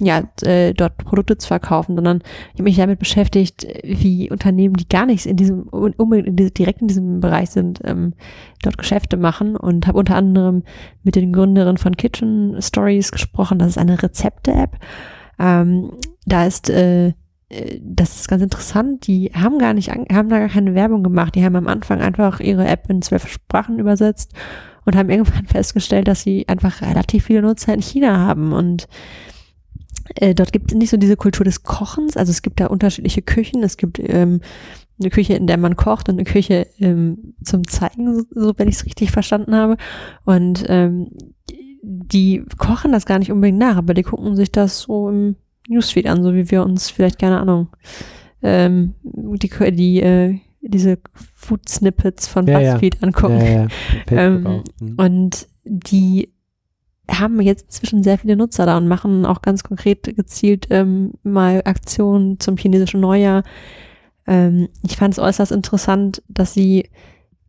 [0.01, 2.19] ja, äh, dort Produkte zu verkaufen, sondern
[2.53, 6.53] ich habe mich damit beschäftigt, wie Unternehmen, die gar nicht in diesem, unbedingt in, die-
[6.53, 8.13] direkt in diesem Bereich sind, ähm,
[8.62, 10.63] dort Geschäfte machen und habe unter anderem
[11.03, 13.60] mit den Gründerinnen von Kitchen Stories gesprochen.
[13.60, 14.77] Das ist eine Rezepte-App.
[15.39, 15.91] Ähm,
[16.25, 17.13] da ist, äh,
[17.49, 19.08] äh, das ist ganz interessant.
[19.08, 21.36] Die haben gar nicht, haben da gar keine Werbung gemacht.
[21.36, 24.34] Die haben am Anfang einfach ihre App in zwölf Sprachen übersetzt
[24.84, 28.88] und haben irgendwann festgestellt, dass sie einfach relativ viele Nutzer in China haben und
[30.15, 33.22] äh, dort gibt es nicht so diese Kultur des Kochens, also es gibt da unterschiedliche
[33.22, 33.63] Küchen.
[33.63, 34.41] Es gibt ähm,
[35.00, 38.68] eine Küche, in der man kocht und eine Küche ähm, zum Zeigen, so, so wenn
[38.68, 39.78] ich es richtig verstanden habe.
[40.24, 41.10] Und ähm,
[41.82, 45.36] die kochen das gar nicht unbedingt nach, aber die gucken sich das so im
[45.68, 47.70] Newsfeed an, so wie wir uns vielleicht, keine Ahnung,
[48.41, 50.98] ähm, die, die, äh, diese
[51.34, 52.72] Food Snippets von Ja, ja.
[52.74, 53.39] BuzzFeed angucken.
[53.39, 53.68] Ja, ja.
[54.08, 54.63] Facebook Ähm, auch.
[54.80, 54.96] Hm.
[54.98, 56.35] Und die
[57.10, 61.62] haben jetzt inzwischen sehr viele Nutzer da und machen auch ganz konkret gezielt ähm, mal
[61.65, 63.44] Aktionen zum chinesischen Neujahr.
[64.28, 66.89] Ähm, ich fand es äußerst interessant, dass sie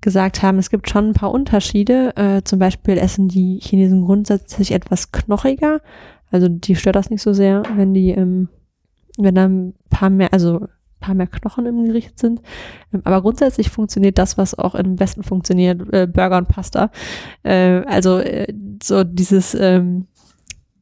[0.00, 2.14] gesagt haben, es gibt schon ein paar Unterschiede.
[2.16, 5.80] Äh, zum Beispiel essen die Chinesen grundsätzlich etwas knochiger.
[6.30, 8.48] Also die stört das nicht so sehr, wenn die, ähm,
[9.16, 10.68] wenn da ein paar mehr, also
[11.00, 12.40] paar mehr Knochen im Gericht sind.
[12.92, 16.90] Ähm, aber grundsätzlich funktioniert das, was auch im Westen funktioniert, äh, Burger und Pasta.
[17.42, 20.06] Äh, also äh, so dieses, ähm,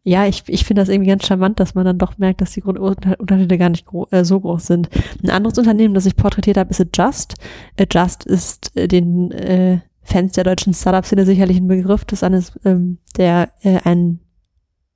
[0.03, 2.61] ja, ich, ich finde das irgendwie ganz charmant, dass man dann doch merkt, dass die
[2.61, 4.91] Grund Unter- Unterschiede gar nicht gro äh, so groß sind.
[5.23, 7.35] Ein anderes Unternehmen, das ich porträtiert habe, ist Adjust.
[7.81, 12.05] Adjust ist äh, den äh, Fans der deutschen Startup-Szene sicherlich ein Begriff.
[12.05, 14.21] Das ist eines, ähm, der ein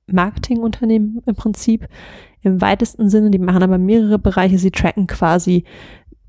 [0.05, 1.87] Marketingunternehmen im Prinzip
[2.41, 3.31] im weitesten Sinne.
[3.31, 4.57] Die machen aber mehrere Bereiche.
[4.57, 5.63] Sie tracken quasi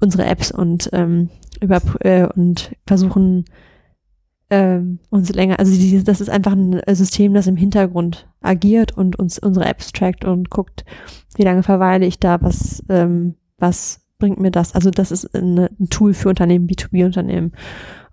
[0.01, 1.29] unsere Apps und ähm,
[1.61, 3.44] über äh, und versuchen
[4.51, 9.16] ähm, uns länger, also die, das ist einfach ein System, das im Hintergrund agiert und
[9.16, 10.85] uns unsere Apps trackt und guckt,
[11.37, 14.75] wie lange verweile ich da, was, ähm, was bringt mir das.
[14.75, 17.53] Also das ist ein, ein Tool für Unternehmen, B2B-Unternehmen.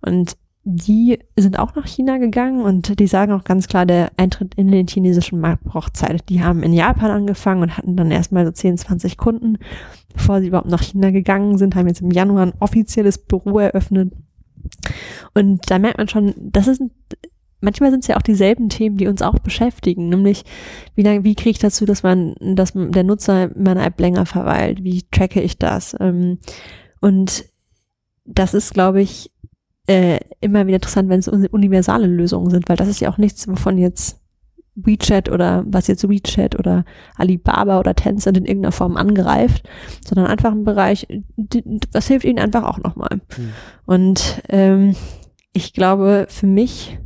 [0.01, 0.38] Und
[0.69, 4.69] die sind auch nach China gegangen und die sagen auch ganz klar, der Eintritt in
[4.69, 6.27] den chinesischen Markt braucht Zeit.
[6.27, 9.60] Die haben in Japan angefangen und hatten dann erstmal so 10, 20 Kunden,
[10.13, 14.12] bevor sie überhaupt nach China gegangen sind, haben jetzt im Januar ein offizielles Büro eröffnet.
[15.34, 16.82] Und da merkt man schon, das ist,
[17.62, 20.43] manchmal sind es ja auch dieselben Themen, die uns auch beschäftigen, nämlich
[20.95, 24.25] wie lange, wie kriege ich dazu, dass man, dass der Nutzer in meiner App länger
[24.25, 24.84] verweilt?
[24.84, 25.95] Wie tracke ich das?
[26.01, 26.39] Ähm,
[26.99, 27.45] Und
[28.25, 29.32] das ist, glaube ich,
[29.88, 33.17] äh, immer wieder interessant, wenn es uni- universale Lösungen sind, weil das ist ja auch
[33.17, 34.21] nichts, wovon jetzt
[34.76, 39.67] WeChat oder was jetzt WeChat oder Alibaba oder Tencent in irgendeiner Form angreift,
[40.06, 43.21] sondern einfach ein Bereich, das hilft ihnen einfach auch nochmal.
[43.36, 43.50] Hm.
[43.86, 44.95] Und ähm,
[45.52, 47.00] ich glaube, für mich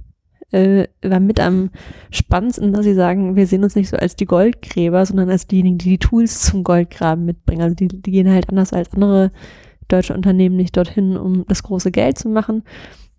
[0.51, 1.69] äh, war mit am
[2.09, 5.77] spannendsten, dass sie sagen, wir sehen uns nicht so als die Goldgräber, sondern als diejenigen,
[5.77, 7.61] die die Tools zum Goldgraben mitbringen.
[7.61, 9.31] Also die, die gehen halt anders als andere
[9.91, 12.63] deutsche Unternehmen nicht dorthin, um das große Geld zu machen,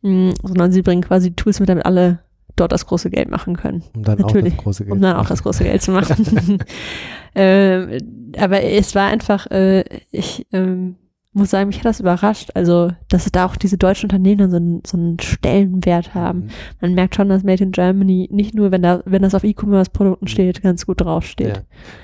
[0.02, 2.20] mh, sondern sie bringen quasi Tools mit, damit alle
[2.56, 3.82] dort das große Geld machen können.
[3.94, 6.58] Um dann Natürlich, auch das große Geld Um dann auch das große Geld zu machen.
[7.34, 10.96] ähm, aber es war einfach, äh, ich ähm,
[11.34, 12.50] muss sagen, mich hat das überrascht.
[12.54, 16.40] Also, dass da auch diese deutschen Unternehmen dann so einen, so einen Stellenwert haben.
[16.40, 16.48] Mhm.
[16.80, 20.26] Man merkt schon, dass Made in Germany nicht nur, wenn da, wenn das auf E-Commerce-Produkten
[20.26, 21.56] steht, ganz gut draufsteht.
[21.56, 21.62] Ja.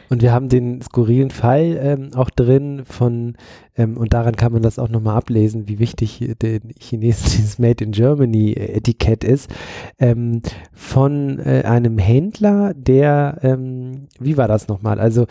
[0.08, 3.36] Und wir haben den skurrilen Fall ähm, auch drin von,
[3.78, 7.82] ähm, und daran kann man das auch nochmal ablesen, wie wichtig den Chinesen dieses Made
[7.82, 9.50] in Germany äh, Etikett ist,
[9.98, 15.00] ähm, von äh, einem Händler, der, ähm, wie war das nochmal?
[15.00, 15.26] Also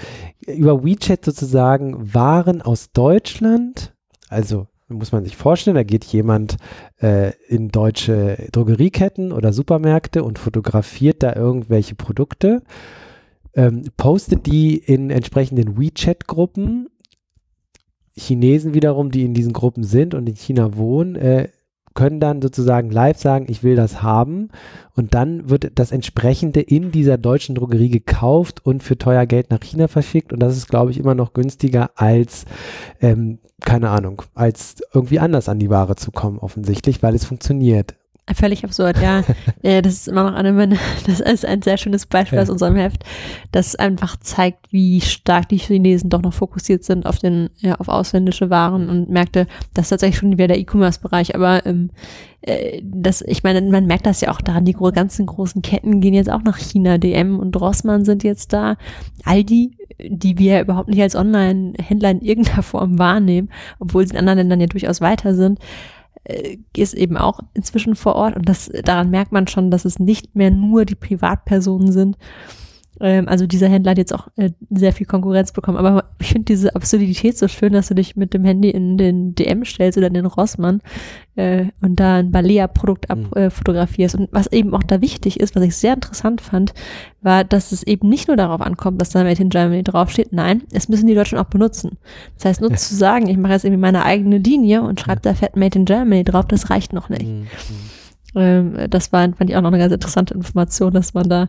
[0.47, 3.93] über WeChat sozusagen Waren aus Deutschland,
[4.29, 6.55] also muss man sich vorstellen, da geht jemand
[7.01, 12.61] äh, in deutsche Drogerieketten oder Supermärkte und fotografiert da irgendwelche Produkte
[13.57, 16.87] ähm, postet die in entsprechenden WeChat-Gruppen.
[18.17, 21.49] Chinesen wiederum, die in diesen Gruppen sind und in China wohnen, äh,
[21.97, 24.49] können dann sozusagen live sagen, ich will das haben.
[24.95, 29.59] Und dann wird das entsprechende in dieser deutschen Drogerie gekauft und für teuer Geld nach
[29.61, 30.31] China verschickt.
[30.31, 32.45] Und das ist, glaube ich, immer noch günstiger als,
[33.01, 37.95] ähm, keine Ahnung, als irgendwie anders an die Ware zu kommen, offensichtlich, weil es funktioniert.
[38.35, 39.23] Völlig absurd, ja.
[39.61, 39.81] ja.
[39.81, 42.43] Das ist immer noch eine das ist ein sehr schönes Beispiel Ja.
[42.43, 43.03] aus unserem Heft,
[43.51, 47.87] das einfach zeigt, wie stark die Chinesen doch noch fokussiert sind auf den, ja, auf
[47.87, 49.47] ausländische Waren und Märkte.
[49.73, 51.89] Das ist tatsächlich schon wieder der E-Commerce-Bereich, aber ähm,
[52.41, 56.13] äh, das, ich meine, man merkt das ja auch daran, die ganzen großen Ketten gehen
[56.13, 56.97] jetzt auch nach China.
[56.97, 58.75] DM und Rossmann sind jetzt da.
[59.23, 64.39] Aldi, die wir überhaupt nicht als Online-Händler in irgendeiner Form wahrnehmen, obwohl sie in anderen
[64.39, 65.59] Ländern ja durchaus weiter sind
[66.27, 69.99] äh, ist eben auch inzwischen vor Ort und das daran merkt man schon, dass es
[69.99, 72.17] nicht mehr nur die Privatpersonen sind.
[72.99, 75.77] Ähm, also dieser Händler hat jetzt auch äh, sehr viel Konkurrenz bekommen.
[75.77, 79.35] Aber ich finde diese Absurdität so schön, dass du dich mit dem Handy in den
[79.35, 80.81] DM stellst oder in den Rossmann
[81.35, 83.27] äh, und da ein Balea-Produkt Mhm.
[83.33, 84.15] abfotografierst.
[84.15, 86.73] Und was eben auch da wichtig ist, was ich sehr interessant fand,
[87.21, 90.33] war, dass es eben nicht nur darauf ankommt, dass da Made in Germany draufsteht.
[90.33, 91.97] Nein, es müssen die Deutschen auch benutzen.
[92.35, 92.77] Das heißt, nur Ja.
[92.77, 95.85] zu sagen, ich mache jetzt irgendwie meine eigene Linie und schreibe da fett Made in
[95.85, 97.25] Germany drauf, das reicht noch nicht.
[97.27, 97.47] Mhm.
[98.35, 101.47] Ähm, das war, fand ich auch noch eine ganz interessante Information, dass man da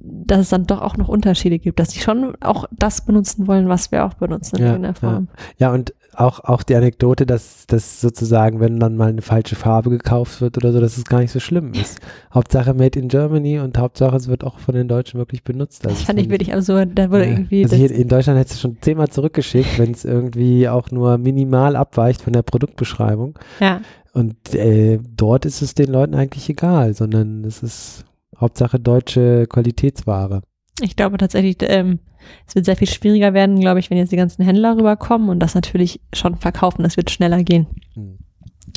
[0.00, 3.68] dass es dann doch auch noch Unterschiede gibt, dass die schon auch das benutzen wollen,
[3.68, 5.28] was wir auch benutzen in Ja, irgendeiner Form.
[5.58, 9.88] Ja, und auch, auch die Anekdote, dass, dass sozusagen, wenn dann mal eine falsche Farbe
[9.88, 12.00] gekauft wird oder so, dass es gar nicht so schlimm ist.
[12.34, 15.86] Hauptsache Made in Germany und Hauptsache es wird auch von den Deutschen wirklich benutzt.
[15.86, 16.90] Also Das fand ich wirklich absurd.
[16.96, 17.30] Da wurde Ja.
[17.30, 21.76] irgendwie Also in Deutschland hättest du schon zehnmal zurückgeschickt, wenn es irgendwie auch nur minimal
[21.76, 23.38] abweicht von der Produktbeschreibung.
[23.60, 23.80] ja.
[24.14, 28.04] Und äh, dort ist es den Leuten eigentlich egal, sondern es ist
[28.42, 30.42] Hauptsache deutsche Qualitätsware.
[30.80, 32.00] Ich glaube tatsächlich, ähm,
[32.46, 35.40] es wird sehr viel schwieriger werden, glaube ich, wenn jetzt die ganzen Händler rüberkommen und
[35.40, 36.82] das natürlich schon verkaufen.
[36.82, 37.66] Das wird schneller gehen.
[37.94, 38.18] Hm.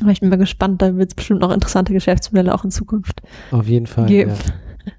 [0.02, 3.22] Aber ich bin mal gespannt, da wird es bestimmt noch interessante Geschäftsmodelle auch in Zukunft
[3.52, 4.08] Auf jeden Fall.
[4.08, 4.32] geben.
[4.32, 4.92] Ja.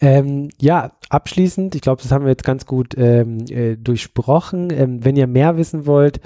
[0.00, 4.70] Ähm, ja, abschließend, ich glaube, das haben wir jetzt ganz gut ähm, äh, durchsprochen.
[4.72, 6.20] Ähm, wenn ihr mehr wissen wollt,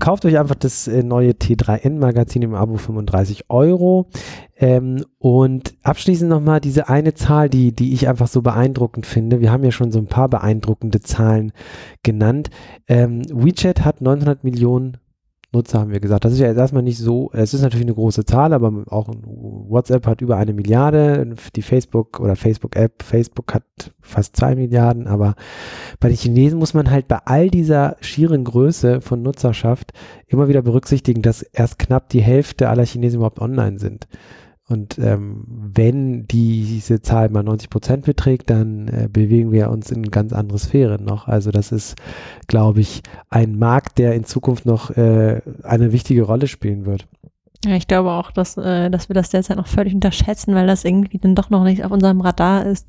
[0.00, 4.08] kauft euch einfach das äh, neue T3N-Magazin im Abo 35 Euro.
[4.56, 9.40] Ähm, und abschließend nochmal diese eine Zahl, die, die ich einfach so beeindruckend finde.
[9.40, 11.52] Wir haben ja schon so ein paar beeindruckende Zahlen
[12.02, 12.50] genannt.
[12.86, 14.98] Ähm, WeChat hat 900 Millionen
[15.54, 16.24] Nutzer, haben wir gesagt.
[16.24, 20.06] Das ist ja erstmal nicht so, es ist natürlich eine große Zahl, aber auch WhatsApp
[20.06, 23.64] hat über eine Milliarde, die Facebook oder Facebook-App, Facebook hat
[24.00, 25.34] fast zwei Milliarden, aber
[26.00, 29.92] bei den Chinesen muss man halt bei all dieser schieren Größe von Nutzerschaft
[30.26, 34.06] immer wieder berücksichtigen, dass erst knapp die Hälfte aller Chinesen überhaupt online sind.
[34.66, 40.10] Und ähm, wenn diese Zahl mal 90 Prozent beträgt, dann äh, bewegen wir uns in
[40.10, 41.28] ganz andere Sphären noch.
[41.28, 41.96] Also das ist,
[42.46, 47.06] glaube ich, ein Markt, der in Zukunft noch äh, eine wichtige Rolle spielen wird.
[47.66, 50.84] Ja, ich glaube auch, dass, äh, dass wir das derzeit noch völlig unterschätzen, weil das
[50.84, 52.88] irgendwie dann doch noch nicht auf unserem Radar ist.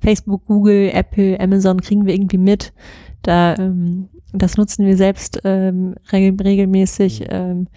[0.00, 2.74] Facebook, Google, Apple, Amazon kriegen wir irgendwie mit.
[3.22, 7.24] Da, ähm, das nutzen wir selbst ähm, regel regelmäßig.
[7.30, 7.68] Ähm,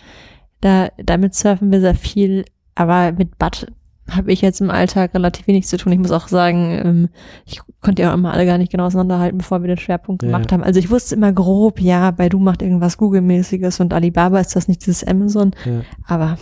[0.59, 2.43] da, damit surfen wir sehr viel.
[2.77, 3.67] Aber mit Bud
[4.09, 5.91] habe ich jetzt im Alltag relativ wenig zu tun.
[5.91, 7.09] Ich muss auch sagen, ähm,
[7.45, 10.29] ich konnte ja auch immer alle gar nicht genau auseinanderhalten, bevor wir den Schwerpunkt Ja.
[10.29, 10.63] gemacht haben.
[10.63, 14.69] Also ich wusste immer grob, ja, bei du macht irgendwas Google-mäßiges und Alibaba ist das
[14.69, 15.51] nicht dieses Amazon.
[15.65, 15.81] Ja.
[16.05, 16.37] Aber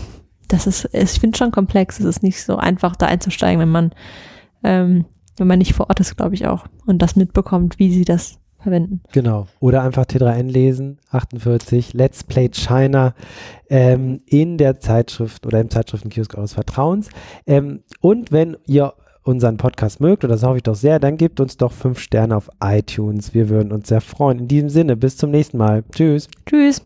[0.47, 1.99] das ist, ich finde schon komplex.
[1.99, 3.91] Es ist nicht so einfach, da einzusteigen, wenn man,
[4.63, 5.05] ähm,
[5.37, 8.37] wenn man nicht vor Ort ist, glaube ich auch, und das mitbekommt, wie sie das
[8.65, 9.01] verwenden.
[9.13, 9.47] Genau.
[9.59, 13.13] Oder einfach T3N lesen, 48, Let's Play China
[13.69, 17.09] ähm, in der Zeitschrift oder im Zeitschriftenkiosk eures Vertrauens.
[17.45, 21.39] Ähm, und wenn ihr unseren Podcast mögt, und das hoffe ich doch sehr, dann gebt
[21.39, 23.33] uns doch fünf Sterne auf iTunes.
[23.33, 24.39] Wir würden uns sehr freuen.
[24.39, 25.83] In diesem Sinne, bis zum nächsten Mal.
[25.91, 26.27] Tschüss.
[26.45, 26.85] Tschüss.